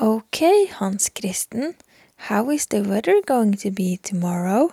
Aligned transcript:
Okay, 0.00 0.66
Hans 0.66 1.08
Christen. 1.08 1.74
How 2.30 2.50
is 2.50 2.66
the 2.66 2.82
weather 2.82 3.20
going 3.26 3.54
to 3.54 3.72
be 3.72 3.96
tomorrow? 3.96 4.72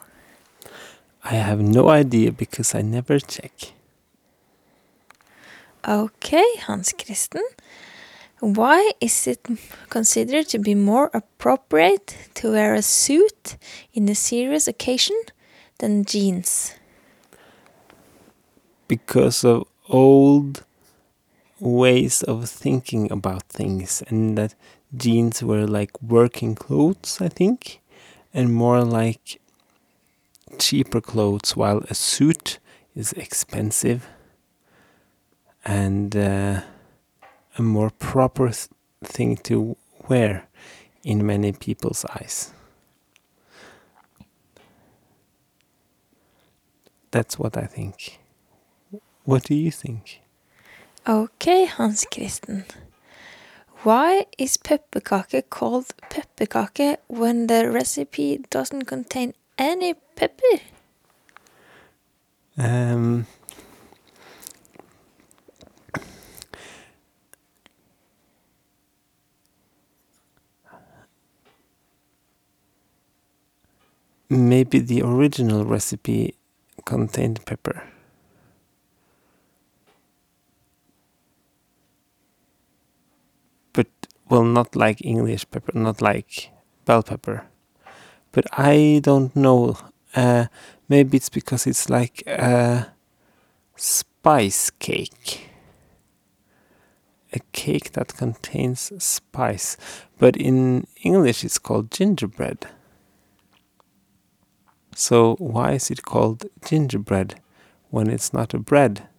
I 1.23 1.33
have 1.33 1.59
no 1.59 1.89
idea 1.89 2.31
because 2.31 2.75
I 2.75 2.83
never 2.83 3.17
check. 3.17 3.73
Okay, 5.87 6.45
Hans 6.67 6.93
Christen. 6.93 7.41
Why 8.39 8.91
is 9.01 9.25
it 9.25 9.47
considered 9.89 10.47
to 10.49 10.59
be 10.59 10.75
more 10.75 11.09
appropriate 11.11 12.15
to 12.35 12.51
wear 12.51 12.75
a 12.75 12.83
suit 12.83 13.57
in 13.95 14.07
a 14.07 14.13
serious 14.13 14.67
occasion 14.67 15.19
than 15.79 16.05
jeans? 16.05 16.75
Because 18.87 19.43
of 19.43 19.65
old 19.89 20.63
ways 21.59 22.23
of 22.23 22.49
thinking 22.49 23.11
about 23.11 23.43
things, 23.43 24.03
and 24.07 24.37
that 24.37 24.55
jeans 24.95 25.41
were 25.43 25.65
like 25.65 26.01
working 26.01 26.55
clothes, 26.55 27.19
I 27.21 27.29
think, 27.29 27.81
and 28.33 28.53
more 28.53 28.83
like 28.83 29.39
cheaper 30.59 31.01
clothes, 31.01 31.55
while 31.55 31.79
a 31.89 31.95
suit 31.95 32.59
is 32.95 33.13
expensive 33.13 34.07
and 35.65 36.15
uh, 36.15 36.61
a 37.57 37.61
more 37.61 37.89
proper 37.89 38.49
th- 38.49 38.69
thing 39.03 39.35
to 39.37 39.75
wear 40.07 40.47
in 41.03 41.25
many 41.25 41.51
people's 41.51 42.05
eyes. 42.05 42.51
That's 47.11 47.39
what 47.39 47.57
I 47.57 47.65
think. 47.65 48.19
What 49.23 49.43
do 49.43 49.55
you 49.55 49.71
think? 49.71 50.21
Okay, 51.07 51.65
Hans 51.65 52.03
Christen. 52.11 52.65
Why 53.83 54.25
is 54.39 54.57
pepperkake 54.57 55.51
called 55.51 55.93
pepperkake 56.09 56.97
when 57.07 57.45
the 57.45 57.69
recipe 57.69 58.43
doesn't 58.49 58.85
contain 58.85 59.35
any 59.55 59.93
pepper? 60.15 60.61
Um, 62.57 63.27
maybe 74.27 74.79
the 74.79 75.03
original 75.03 75.65
recipe 75.65 76.33
contained 76.83 77.45
pepper. 77.45 77.83
But, 83.75 83.87
well, 84.29 84.43
not 84.43 84.75
like 84.75 85.05
English 85.05 85.45
pepper, 85.51 85.77
not 85.77 86.01
like 86.01 86.49
bell 86.85 87.03
pepper. 87.03 87.45
But 88.31 88.45
I 88.51 89.01
don't 89.03 89.35
know. 89.35 89.77
Uh, 90.15 90.45
maybe 90.87 91.17
it's 91.17 91.29
because 91.29 91.67
it's 91.67 91.89
like 91.89 92.23
a 92.25 92.93
spice 93.75 94.69
cake. 94.69 95.49
A 97.33 97.39
cake 97.51 97.91
that 97.91 98.15
contains 98.15 98.91
spice. 99.03 99.77
But 100.17 100.37
in 100.37 100.87
English 101.03 101.43
it's 101.43 101.59
called 101.59 101.91
gingerbread. 101.91 102.67
So 104.95 105.35
why 105.35 105.73
is 105.73 105.91
it 105.91 106.03
called 106.03 106.45
gingerbread 106.63 107.41
when 107.89 108.09
it's 108.09 108.31
not 108.31 108.53
a 108.53 108.59
bread? 108.59 109.09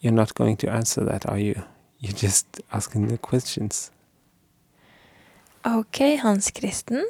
You're 0.00 0.12
not 0.12 0.34
going 0.34 0.56
to 0.58 0.70
answer 0.70 1.04
that, 1.04 1.28
are 1.28 1.38
you? 1.38 1.64
You're 2.00 2.16
just 2.16 2.46
asking 2.72 3.08
the 3.08 3.18
questions. 3.18 3.90
Okay, 5.64 6.16
Hans 6.16 6.50
Christen. 6.50 7.06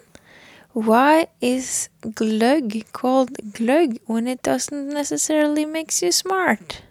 Why 0.73 1.29
is 1.41 1.89
glug 2.15 2.75
called 2.93 3.31
glug 3.53 3.99
when 4.07 4.27
it 4.27 4.43
doesn't 4.43 4.89
necessarily 4.89 5.65
makes 5.65 6.03
you 6.03 6.11
smart? 6.11 6.83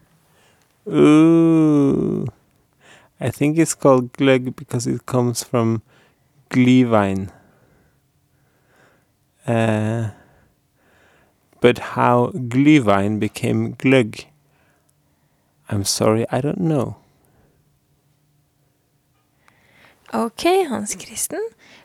Ooh. 0.87 2.25
I 3.19 3.29
think 3.29 3.57
it's 3.57 3.75
called 3.75 4.13
glug 4.13 4.55
because 4.55 4.87
it 4.87 5.05
comes 5.05 5.43
from 5.43 5.81
glühwein. 6.49 7.29
Uh, 9.45 10.11
but 11.59 11.79
how 11.79 12.27
glühwein 12.33 13.19
became 13.19 13.71
glug, 13.71 14.15
I'm 15.69 15.83
sorry, 15.83 16.25
I 16.31 16.39
don't 16.39 16.61
know. 16.61 16.95
Okay, 20.11 20.63
Hans 20.63 20.95
Christen. 20.95 21.41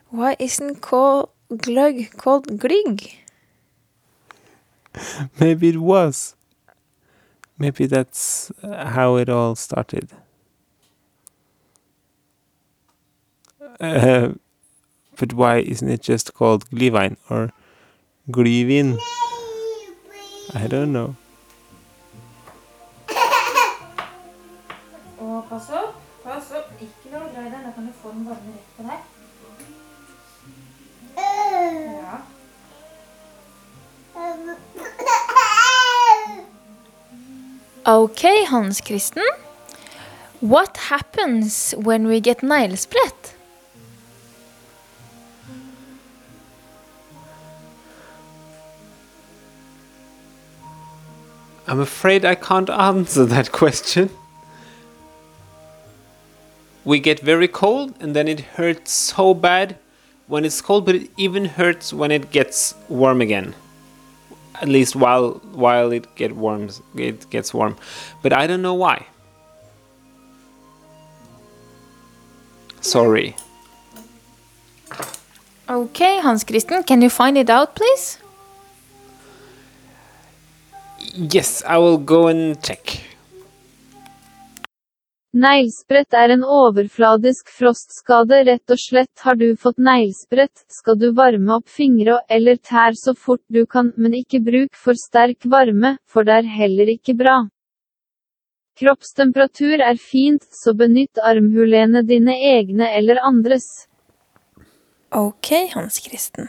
Why 0.09 0.35
isn't 0.39 0.81
call 0.81 1.35
glögg 1.51 2.17
called 2.17 2.59
glügg? 2.59 3.19
Maybe 5.41 5.69
it 5.69 5.77
was. 5.77 6.34
Maybe 7.59 7.84
that's 7.84 8.51
uh, 8.63 8.87
how 8.91 9.17
it 9.17 9.29
all 9.29 9.55
started. 9.57 10.09
Uh, 13.79 14.31
but 15.19 15.34
why 15.34 15.59
isn't 15.59 15.91
it 15.91 16.01
just 16.01 16.33
called 16.33 16.71
glühwein 16.71 17.19
or 17.29 17.53
glühwein? 18.31 18.99
I 20.55 20.67
don't 20.67 20.93
know. 20.93 21.17
Okay, 37.87 38.45
Hans 38.45 38.81
Christen. 38.81 39.28
What 40.41 40.78
happens 40.89 41.72
when 41.72 42.06
we 42.06 42.19
get 42.19 42.39
neglesprett? 42.39 43.34
I'm 51.67 51.81
afraid 51.81 52.25
I 52.25 52.34
can't 52.37 52.71
answer 52.71 53.27
that 53.27 53.53
question. 53.53 54.09
We 56.87 57.01
get 57.01 57.21
very 57.21 57.49
cold 57.49 57.95
and 58.01 58.16
then 58.16 58.28
it 58.28 58.41
hurts 58.56 58.93
so 58.93 59.34
bad 59.34 59.77
when 60.27 60.47
it's 60.47 60.62
cold, 60.62 60.87
but 60.87 60.95
it 60.95 61.11
even 61.19 61.45
hurts 61.45 61.93
when 61.93 62.11
it 62.11 62.31
gets 62.31 62.75
warm 62.89 63.21
again. 63.21 63.55
At 64.60 64.69
least 64.69 64.94
while 64.97 65.41
while 65.53 65.92
it 65.92 66.15
get 66.15 66.37
warms, 66.37 66.81
it 66.94 67.28
gets 67.31 67.53
warm. 67.53 67.76
But 68.22 68.32
I 68.32 68.47
don't 68.47 68.62
know 68.62 68.75
why. 68.75 69.06
Sorry. 72.81 73.34
Okay, 75.69 76.20
Hans 76.20 76.44
Christen, 76.44 76.82
can 76.82 77.00
you 77.00 77.09
find 77.09 77.38
it 77.38 77.48
out, 77.48 77.75
please? 77.75 78.19
Yes, 81.15 81.62
I 81.66 81.78
will 81.78 81.97
go 81.98 82.28
and 82.28 82.62
check. 82.62 83.00
Neglesprett 85.34 86.15
er 86.15 86.31
en 86.31 86.45
overfladisk 86.47 87.49
frostskade 87.50 88.37
rett 88.47 88.71
og 88.71 88.78
slett 88.78 89.22
har 89.27 89.34
du 89.34 89.49
fått 89.59 89.81
neglesprett, 89.83 90.62
skal 90.71 90.95
du 91.00 91.09
varme 91.17 91.56
opp 91.56 91.67
fingre 91.67 92.21
og 92.21 92.37
eller 92.37 92.61
tær 92.62 92.95
så 92.95 93.17
fort 93.19 93.43
du 93.50 93.65
kan, 93.67 93.91
men 93.99 94.15
ikke 94.15 94.39
bruk 94.47 94.78
for 94.78 94.95
sterk 94.95 95.43
varme, 95.50 95.97
for 96.06 96.22
det 96.22 96.37
er 96.39 96.53
heller 96.61 96.93
ikke 96.93 97.17
bra. 97.19 97.41
Kroppstemperatur 98.78 99.83
er 99.83 99.99
fint, 99.99 100.47
så 100.55 100.71
benytt 100.78 101.19
armhulene 101.19 102.05
dine 102.06 102.39
egne 102.55 102.93
eller 102.95 103.19
andres. 103.27 103.89
Ok, 105.10 105.51
Hans 105.75 105.98
Kristen. 106.07 106.47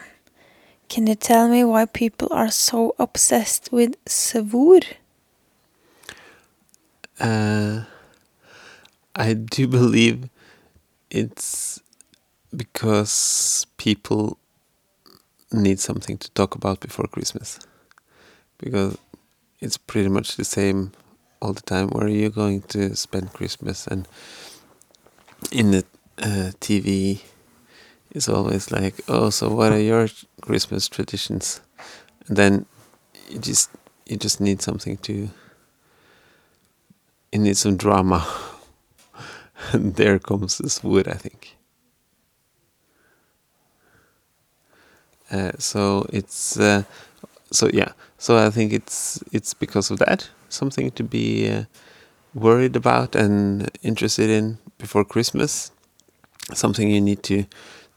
Can 0.89 1.07
you 1.07 1.15
tell 1.15 1.49
me 1.49 1.63
why 1.63 1.85
people 1.85 2.29
are 2.29 2.51
so 2.51 2.93
obsessed 2.99 3.73
with 3.73 3.97
svor? 4.05 4.85
Uh, 7.19 7.81
I 9.15 9.33
do 9.33 9.67
believe 9.79 10.29
it's 11.09 11.81
because 12.55 13.65
people 13.77 14.37
need 15.51 15.79
something 15.79 16.17
to 16.17 16.29
talk 16.31 16.55
about 16.55 16.79
before 16.79 17.07
Christmas. 17.07 17.59
Because 18.57 18.97
it's 19.59 19.77
pretty 19.77 20.09
much 20.09 20.35
the 20.35 20.43
same 20.45 20.91
all 21.41 21.53
the 21.53 21.61
time. 21.61 21.89
Where 21.89 22.05
are 22.05 22.09
you 22.09 22.29
going 22.29 22.61
to 22.63 22.95
spend 22.95 23.33
Christmas? 23.33 23.87
And 23.87 24.07
in 25.51 25.71
the 25.71 25.85
uh, 26.17 26.51
TV, 26.59 27.21
it's 28.11 28.29
always 28.29 28.71
like, 28.71 28.95
oh, 29.07 29.29
so 29.29 29.49
what 29.49 29.71
are 29.71 29.79
your 29.79 30.07
Christmas 30.41 30.87
traditions? 30.87 31.61
And 32.27 32.37
then 32.37 32.65
you 33.29 33.39
just 33.39 33.69
you 34.05 34.17
just 34.17 34.39
need 34.39 34.61
something 34.61 34.97
to. 34.97 35.29
You 37.31 37.39
need 37.39 37.57
some 37.57 37.75
drama. 37.75 38.25
and 39.71 39.95
there 39.97 40.19
comes 40.19 40.57
this 40.57 40.79
svor, 40.79 41.07
I 41.07 41.17
think. 41.17 41.55
Uh, 45.31 45.51
so 45.57 46.05
it's 46.13 46.59
uh, 46.59 46.83
so 47.51 47.69
yeah. 47.73 47.93
So 48.17 48.37
I 48.37 48.49
think 48.49 48.73
it's 48.73 49.23
it's 49.31 49.53
because 49.53 49.91
of 49.91 49.99
that 49.99 50.29
something 50.49 50.91
to 50.91 51.03
be 51.03 51.49
uh, 51.49 51.63
worried 52.33 52.75
about 52.75 53.15
and 53.15 53.69
interested 53.81 54.29
in 54.29 54.57
before 54.77 55.03
Christmas. 55.03 55.71
Something 56.53 56.91
you 56.91 57.01
need 57.01 57.23
to 57.23 57.45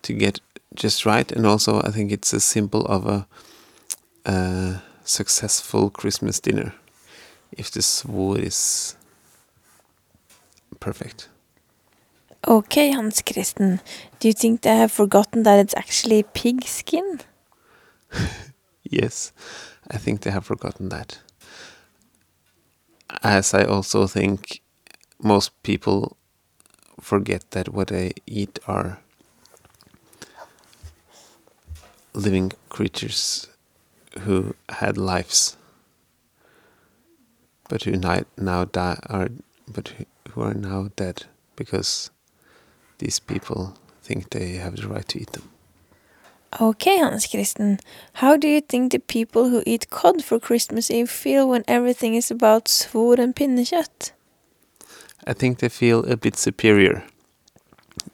to 0.02 0.12
get 0.14 0.40
just 0.74 1.04
right, 1.04 1.30
and 1.32 1.46
also 1.46 1.82
I 1.82 1.90
think 1.90 2.12
it's 2.12 2.32
a 2.32 2.40
symbol 2.40 2.86
of 2.86 3.06
a, 3.06 3.26
a 4.24 4.82
successful 5.04 5.90
Christmas 5.90 6.40
dinner. 6.40 6.72
If 7.52 7.70
this 7.70 8.02
svor 8.02 8.38
is 8.38 8.96
perfect. 10.80 11.28
Okay, 12.46 12.92
Hans 12.92 13.22
Christen. 13.22 13.80
Do 14.20 14.28
you 14.28 14.34
think 14.34 14.62
they 14.62 14.76
have 14.76 14.92
forgotten 14.92 15.42
that 15.42 15.58
it's 15.58 15.74
actually 15.74 16.22
pig 16.22 16.64
skin? 16.64 17.20
Yes, 18.90 19.32
I 19.90 19.98
think 19.98 20.22
they 20.22 20.30
have 20.30 20.46
forgotten 20.46 20.88
that. 20.88 21.18
As 23.22 23.52
I 23.52 23.64
also 23.64 24.06
think 24.06 24.62
most 25.22 25.62
people 25.62 26.16
forget 27.00 27.50
that 27.50 27.68
what 27.68 27.88
they 27.88 28.12
eat 28.26 28.58
are 28.66 29.00
living 32.14 32.52
creatures 32.70 33.48
who 34.20 34.54
had 34.70 34.96
lives, 34.96 35.56
but 37.68 37.82
who 37.82 37.96
now 38.38 38.64
die 38.64 38.98
are, 39.10 39.28
but 39.70 39.92
who 40.30 40.40
are 40.40 40.54
now 40.54 40.88
dead 40.96 41.24
because 41.56 42.10
these 42.98 43.18
people 43.18 43.74
think 44.02 44.30
they 44.30 44.54
have 44.54 44.76
the 44.76 44.88
right 44.88 45.08
to 45.08 45.18
eat 45.18 45.32
them. 45.32 45.48
Okay, 46.60 46.98
Hans 46.98 47.26
Christian. 47.26 47.78
How 48.14 48.36
do 48.36 48.48
you 48.48 48.60
think 48.60 48.92
the 48.92 48.98
people 48.98 49.50
who 49.50 49.62
eat 49.66 49.90
cod 49.90 50.24
for 50.24 50.40
Christmas 50.40 50.90
Eve 50.90 51.10
feel 51.10 51.48
when 51.48 51.62
everything 51.68 52.14
is 52.14 52.30
about 52.30 52.64
svor 52.68 53.18
and 53.18 53.34
pinnekjøtt? 53.34 54.12
I 55.26 55.34
think 55.34 55.58
they 55.58 55.68
feel 55.68 56.10
a 56.10 56.16
bit 56.16 56.36
superior, 56.36 57.04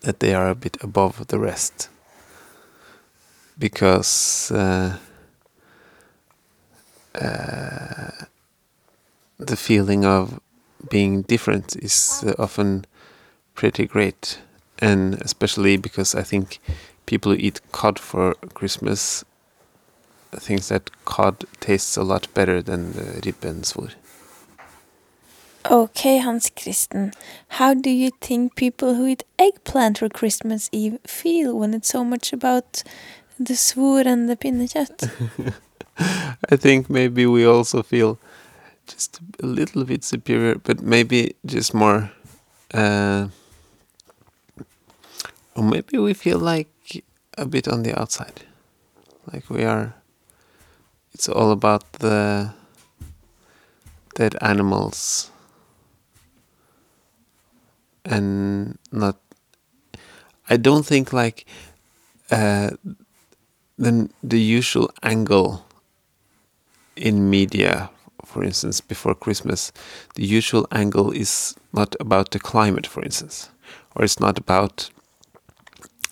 that 0.01 0.19
they 0.19 0.35
are 0.35 0.51
a 0.51 0.55
bit 0.55 0.77
above 0.83 1.29
the 1.29 1.39
rest. 1.39 1.89
Because 3.57 4.51
uh, 4.51 4.97
uh, 7.15 8.25
the 9.39 9.57
feeling 9.57 10.05
of 10.05 10.41
being 10.91 11.23
different 11.23 11.77
is 11.77 12.25
uh, 12.27 12.35
often 12.37 12.85
pretty 13.55 13.87
great. 13.87 14.41
And 14.79 15.15
especially 15.23 15.77
because 15.77 16.15
I 16.15 16.23
think 16.23 16.61
people 17.07 17.33
who 17.33 17.39
eat 17.39 17.61
cod 17.73 17.99
for 17.99 18.35
Christmas 18.55 19.25
thinks 20.33 20.69
that 20.69 20.91
cod 21.05 21.45
tastes 21.61 21.97
a 21.97 22.03
lot 22.03 22.33
better 22.35 22.61
than 22.63 22.93
the 22.93 23.21
ribbe 23.23 23.45
and 23.45 23.63
svor. 23.65 23.93
Okay, 25.71 26.19
Hans 26.19 26.51
Christen. 26.51 27.13
How 27.49 27.73
do 27.73 27.89
you 27.89 28.11
think 28.21 28.55
people 28.55 28.95
who 28.95 29.07
eat 29.07 29.25
eggplant 29.39 29.99
for 29.99 30.09
Christmas 30.11 30.69
Eve 30.73 30.99
feel 31.07 31.59
when 31.59 31.73
it's 31.73 31.89
so 31.89 32.05
much 32.05 32.33
about 32.35 32.83
the 33.39 33.55
svor 33.55 34.05
and 34.05 34.29
the 34.29 34.37
pinnekjøtt? 34.37 35.11
I 36.51 36.57
think 36.57 36.91
maybe 36.91 37.25
we 37.25 37.47
also 37.47 37.83
feel 37.83 38.19
just 38.87 39.21
a 39.43 39.47
little 39.47 39.85
bit 39.85 40.05
superior, 40.05 40.57
but 40.57 40.83
maybe 40.83 41.35
just 41.47 41.73
more. 41.73 42.11
Uh, 42.75 43.29
or 45.57 45.63
maybe 45.63 45.99
we 45.99 46.15
feel 46.15 46.39
like 46.39 47.05
a 47.39 47.47
bit 47.47 47.69
on 47.69 47.83
the 47.83 47.99
outside. 47.99 48.43
Like 49.33 49.49
we 49.51 49.65
are. 49.65 49.95
It's 51.13 51.29
all 51.29 51.51
about 51.53 51.91
the 51.95 52.53
dead 54.15 54.37
animals. 54.41 55.31
And 58.05 58.79
not. 58.93 59.17
I 60.49 60.57
don't 60.57 60.85
think 60.85 61.13
like. 61.13 61.47
Uh, 62.31 62.71
then 63.77 64.11
the 64.23 64.41
usual 64.41 64.91
angle 65.03 65.67
in 66.97 67.29
media, 67.29 67.91
for 68.25 68.45
instance, 68.45 68.81
before 68.81 69.15
Christmas, 69.15 69.73
the 70.15 70.25
usual 70.25 70.67
angle 70.71 71.11
is 71.11 71.57
not 71.73 71.97
about 71.99 72.31
the 72.31 72.39
climate, 72.39 72.87
for 72.87 73.03
instance, 73.03 73.51
or 73.95 74.05
it's 74.05 74.21
not 74.21 74.39
about 74.39 74.91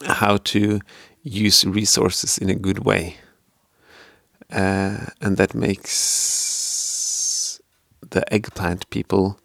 how 0.06 0.38
to 0.38 0.81
use 1.22 1.64
resources 1.64 2.38
in 2.38 2.50
a 2.50 2.54
good 2.54 2.84
way. 2.84 3.16
Uh, 4.50 5.06
and 5.20 5.37
that 5.37 5.54
makes 5.54 7.60
the 8.10 8.31
eggplant 8.32 8.88
people 8.90 9.38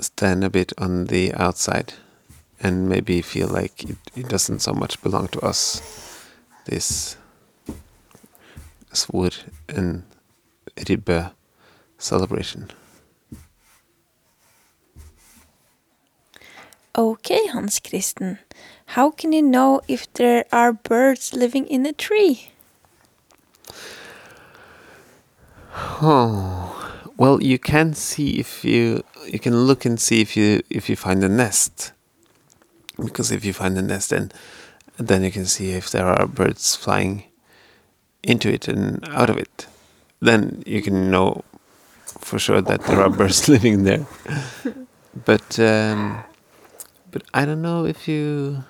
stand 0.00 0.42
a 0.42 0.50
bit 0.50 0.72
on 0.78 1.06
the 1.06 1.32
outside 1.34 1.94
and 2.60 2.88
maybe 2.88 3.22
feel 3.22 3.48
like 3.48 3.84
it, 3.84 3.96
it 4.16 4.28
doesn't 4.28 4.60
so 4.60 4.72
much 4.72 5.00
belong 5.02 5.28
to 5.28 5.40
us. 5.40 6.26
This 6.64 7.16
svor 8.92 9.44
and 9.68 10.04
ribbe 10.76 11.32
celebration. 11.98 12.70
Okay, 16.96 17.46
Hans 17.48 17.80
Christen. 17.80 18.38
How 18.94 19.10
can 19.10 19.32
you 19.32 19.42
know 19.42 19.80
if 19.88 20.12
there 20.12 20.44
are 20.52 20.72
birds 20.72 21.32
living 21.34 21.66
in 21.66 21.84
a 21.86 21.92
tree? 21.92 22.52
Oh, 26.00 26.92
well, 27.16 27.42
you 27.42 27.58
can 27.58 27.94
see 27.94 28.38
if 28.38 28.64
you 28.64 29.02
you 29.26 29.40
can 29.40 29.66
look 29.66 29.84
and 29.84 29.98
see 29.98 30.20
if 30.20 30.36
you 30.36 30.62
if 30.70 30.88
you 30.88 30.94
find 30.94 31.24
a 31.24 31.28
nest, 31.28 31.92
because 32.96 33.32
if 33.32 33.44
you 33.44 33.52
find 33.52 33.76
a 33.76 33.82
nest, 33.82 34.10
then 34.10 34.30
then 34.96 35.24
you 35.24 35.32
can 35.32 35.46
see 35.46 35.72
if 35.72 35.90
there 35.90 36.06
are 36.06 36.28
birds 36.28 36.76
flying 36.76 37.24
into 38.22 38.48
it 38.48 38.68
and 38.68 39.04
out 39.08 39.30
of 39.30 39.36
it. 39.36 39.66
Then 40.20 40.62
you 40.64 40.80
can 40.80 41.10
know 41.10 41.42
for 42.04 42.38
sure 42.38 42.62
that 42.62 42.84
there 42.84 43.00
are 43.00 43.10
birds 43.18 43.48
living 43.48 43.82
there. 43.82 44.06
But 45.24 45.58
um, 45.58 46.22
but 47.14 47.22
I 47.32 47.44
don't 47.44 47.62
know 47.62 47.86
if 47.86 48.08
you. 48.08 48.64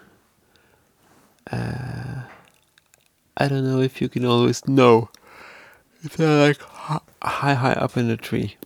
Uh, 1.50 2.24
I 3.38 3.48
don't 3.48 3.64
know 3.64 3.80
if 3.80 4.02
you 4.02 4.10
can 4.10 4.26
always 4.26 4.68
know 4.68 5.08
if 6.02 6.18
they're 6.18 6.48
like 6.48 6.60
high, 6.60 7.54
high 7.54 7.72
up 7.72 7.96
in 7.96 8.10
a 8.10 8.18
tree. 8.18 8.56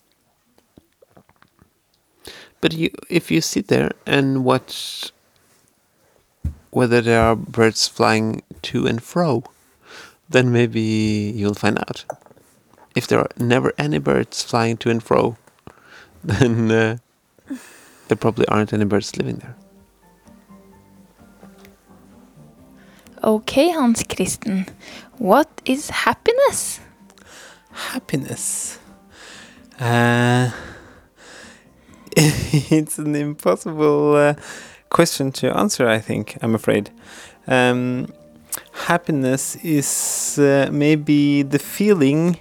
But 2.61 2.73
you, 2.73 2.91
if 3.09 3.31
you 3.31 3.41
sit 3.41 3.69
there 3.69 3.93
and 4.05 4.45
watch 4.45 5.13
whether 6.71 7.01
there 7.01 7.23
are 7.23 7.37
birds 7.37 7.87
flying 7.87 8.43
to 8.63 8.85
and 8.85 9.01
fro, 9.01 9.45
then 10.29 10.51
maybe 10.51 10.81
you'll 11.37 11.55
find 11.55 11.79
out. 11.79 12.05
If 12.97 13.07
there 13.07 13.21
are 13.21 13.31
never 13.39 13.73
any 13.79 13.99
birds 13.99 14.43
flying 14.43 14.77
to 14.79 14.91
and 14.91 15.01
fro, 15.01 15.37
then 16.25 16.69
uh, 16.69 16.99
there 18.09 18.17
probably 18.17 18.49
aren't 18.49 18.73
any 18.73 18.85
birds 18.85 19.17
living 19.17 19.37
there. 19.37 19.55
Okay, 23.23 23.71
Hans 23.71 24.05
Christen. 24.05 24.67
What 25.19 25.49
is 25.65 25.91
happiness? 25.91 26.79
Happiness. 27.73 28.79
Uh, 29.81 30.51
it's 32.17 32.99
an 32.99 33.17
impossible 33.17 34.15
uh, 34.15 34.35
question 34.91 35.33
to 35.33 35.57
answer, 35.57 35.89
I 35.89 35.99
think, 35.99 36.39
I'm 36.43 36.55
afraid. 36.55 36.91
Um, 37.49 38.13
happiness 38.87 39.57
is 39.65 40.39
uh, 40.39 40.69
maybe 40.71 41.43
the 41.43 41.59
feeling 41.59 42.39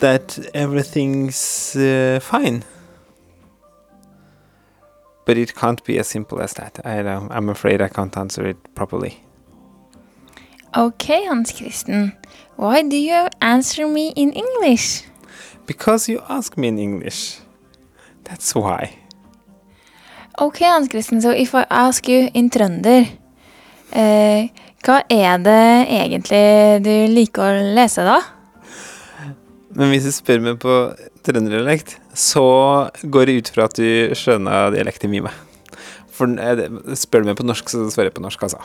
that 0.00 0.38
everything's 0.52 1.72
fine. 2.20 2.62
But 5.26 5.38
it 5.38 5.54
can't 5.54 5.82
be 5.84 5.98
as 5.98 6.08
simple 6.08 6.40
as 6.40 6.52
that. 6.54 6.80
I 6.84 7.02
don't, 7.02 7.30
I'm 7.32 7.48
afraid 7.48 7.80
I 7.80 7.88
can't 7.88 8.16
answer 8.16 8.46
it 8.46 8.74
properly. 8.74 9.24
Okay, 10.76 11.24
Hans 11.26 11.52
Christian, 11.52 12.12
Why 12.56 12.82
do 12.82 12.96
you 12.96 13.26
answer 13.40 13.86
me 13.88 14.12
in 14.14 14.32
English? 14.32 15.02
Because 15.66 16.08
you 16.08 16.22
ask 16.28 16.56
me 16.56 16.68
in 16.68 16.78
English. 16.78 17.40
That's 18.22 18.54
why. 18.54 18.94
Okay, 20.38 20.66
Hans 20.66 20.88
Christian, 20.88 21.20
so 21.20 21.30
if 21.30 21.54
I 21.54 21.66
ask 21.70 22.06
you 22.08 22.30
in 22.34 22.50
trønder, 22.50 23.10
uh, 23.90 24.46
hva 24.84 25.00
er 25.10 25.42
det 25.42 25.66
egentlig 25.98 26.46
du 26.84 26.94
liker 27.10 27.58
å 27.58 27.74
lese 27.74 28.06
da? 28.06 28.20
Men 29.74 29.90
hvis 29.90 30.06
du 30.06 30.12
spør 30.14 30.42
meg 30.44 30.60
på 30.62 30.74
trønderdialekt, 31.26 31.98
så 32.14 32.46
går 33.02 33.26
det 33.26 33.36
ut 33.38 33.50
fra 33.54 33.66
at 33.68 33.76
du 33.78 34.14
skjønner 34.16 34.74
dialekten 34.74 35.12
min. 35.12 35.28
For 36.14 36.30
eh, 36.38 36.66
spør 36.98 37.24
du 37.24 37.30
meg 37.30 37.38
på 37.40 37.46
norsk, 37.46 37.70
så 37.70 37.88
svarer 37.90 38.12
jeg 38.12 38.16
på 38.18 38.24
norsk, 38.24 38.46
altså. 38.46 38.62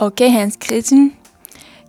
Ok, 0.00 0.22
Hans 0.32 0.58
Christian. 0.60 1.10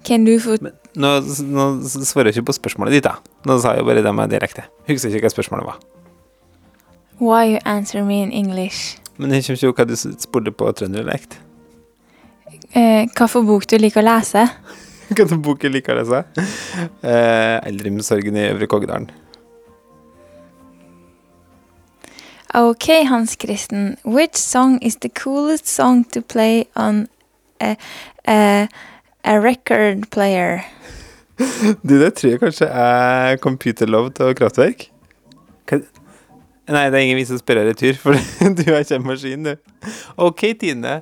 Kan 0.07 0.25
du 0.25 0.33
få 0.41 0.57
Men 0.63 0.73
nå, 0.97 1.11
nå 1.45 1.65
svarer 1.85 2.31
jeg 2.31 2.39
ikke 2.39 2.49
på 2.49 2.57
spørsmålet 2.57 2.97
ditt, 2.97 3.07
da. 3.07 3.19
Nå 3.47 3.59
sa 3.61 3.75
jeg 3.77 3.85
bare 3.87 4.03
det 4.03 4.13
med 4.15 4.31
direkte. 4.33 4.65
Husker 4.89 5.13
ikke 5.13 5.27
hva 5.27 5.35
spørsmålet 5.35 5.69
var. 5.69 5.79
Why 7.21 7.53
you 7.53 7.59
answer 7.69 8.03
me 8.03 8.23
in 8.23 8.31
English? 8.31 8.97
Men 9.21 9.35
jeg 9.35 9.45
kommer 9.45 9.61
ikke 9.69 9.83
hva 9.83 9.89
du 9.91 9.95
spurte 9.99 10.53
på 10.55 10.71
trønderdialekt. 10.73 11.37
Eh, 12.73 13.05
for 13.27 13.45
bok 13.45 13.67
du 13.69 13.77
liker 13.77 14.01
å 14.01 14.07
lese? 14.07 14.47
Hvilken 15.11 15.41
bok 15.43 15.63
jeg 15.67 15.75
liker 15.75 15.93
å 15.93 16.01
lese? 16.01 16.23
Uh, 17.03 17.59
Eldrimsorgen 17.67 18.37
i 18.39 18.47
Øvre 18.53 18.69
Kågedalen. 18.71 19.09
Ok, 22.53 23.07
Hans 23.07 23.37
Christen, 23.37 23.97
Which 24.03 24.35
song 24.35 24.79
is 24.81 24.97
the 24.97 25.09
coolest 25.09 25.67
song 25.67 26.03
to 26.11 26.21
play 26.21 26.67
on 26.75 27.07
a, 27.61 27.77
a, 28.27 28.67
a 29.23 29.39
record 29.39 30.09
player? 30.09 30.65
Du, 31.87 31.99
det 31.99 32.13
tror 32.13 32.29
jeg 32.29 32.39
kanskje 32.39 32.67
er 32.67 33.37
Computer 33.37 33.87
Love 33.87 34.11
til 34.11 34.35
Kraftverk. 34.35 34.91
Nei, 36.71 36.83
det 36.91 36.99
er 36.99 37.05
ingen 37.05 37.17
vits 37.17 37.31
å 37.33 37.39
spørre 37.39 37.63
retur, 37.65 37.95
for 37.97 38.13
du 38.57 38.61
er 38.67 38.83
ikke 38.83 38.99
en 38.99 39.07
maskin, 39.07 39.47
du. 39.47 39.55
OK, 40.21 40.51
Tine. 40.59 41.01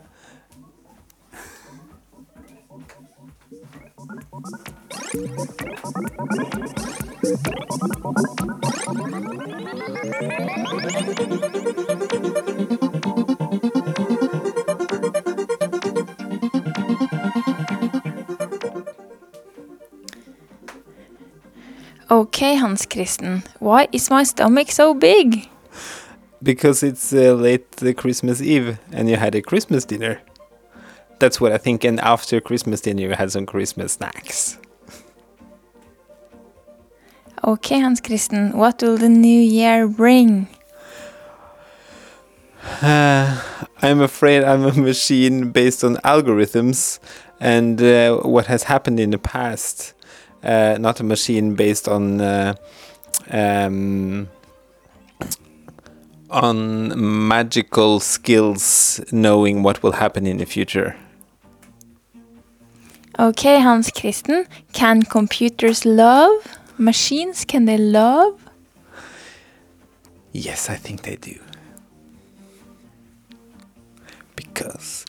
Ok, 22.40 22.56
Hans 22.56 22.86
Christian. 22.86 23.44
Why 23.60 23.90
is 23.92 24.10
my 24.10 24.24
stomach 24.24 24.72
so 24.72 24.94
big? 24.94 25.50
Because 26.42 26.84
it's 26.84 27.12
uh, 27.12 27.34
late 27.34 27.68
uh, 27.84 27.92
Christmas 27.92 28.42
Eve 28.42 28.80
and 28.94 29.10
you 29.10 29.18
had 29.18 29.36
a 29.36 29.42
Christmas 29.42 29.84
dinner. 29.84 30.22
That's 31.20 31.42
what 31.42 31.52
I 31.52 31.58
think. 31.58 31.84
And 31.84 32.00
after 32.00 32.40
Christmas 32.40 32.80
dinner, 32.80 33.02
you 33.02 33.12
had 33.12 33.30
some 33.34 33.46
Christmas 33.46 33.92
snacks. 33.92 34.58
Ok, 37.44 37.78
Hans 37.78 38.00
Christian. 38.00 38.58
What 38.58 38.82
will 38.82 38.96
the 38.96 39.10
new 39.10 39.42
year 39.42 39.90
bring? 39.90 40.48
Uh, 42.82 43.44
I'm 43.82 44.00
afraid 44.00 44.46
I'm 44.46 44.64
a 44.64 44.72
machine 44.72 45.52
based 45.52 45.84
on 45.84 45.98
algorithms 46.06 47.00
and 47.42 47.82
uh, 47.82 48.20
what 48.20 48.46
has 48.46 48.64
happened 48.64 49.02
in 49.02 49.10
the 49.10 49.18
past. 49.18 49.94
Uh, 50.44 50.78
not 50.80 51.00
a 51.00 51.04
machine 51.04 51.56
based 51.56 51.88
on 51.88 52.22
uh, 52.22 52.54
um, 53.30 54.30
on 56.30 57.28
magical 57.28 58.00
skills, 58.00 59.02
knowing 59.12 59.64
what 59.64 59.82
will 59.84 59.94
happen 59.94 60.26
in 60.26 60.38
the 60.38 60.46
future. 60.46 60.96
Ok, 63.18 63.60
Hans 63.60 63.92
Christian. 63.92 64.46
Can 64.72 65.04
computers 65.04 65.86
love? 65.86 66.32
Machines, 66.78 67.44
can 67.44 67.66
they 67.66 67.78
love? 67.78 68.40
Yes, 70.32 70.70
I 70.70 70.76
think 70.76 71.02
they 71.02 71.18
do. 71.18 71.38
Because 74.38 75.06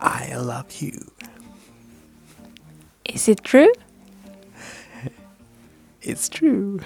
I 0.00 0.34
love 0.34 0.72
you. 0.80 1.12
Is 3.04 3.28
it 3.28 3.44
true? 3.44 3.72
It's 6.02 6.28
true. 6.28 6.80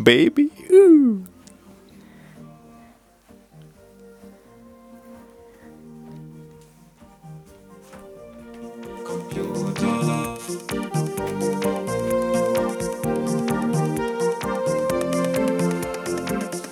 Baby, 0.00 0.50
ooh. 0.70 1.26